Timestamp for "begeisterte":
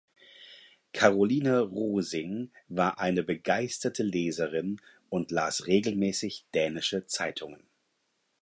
3.21-4.01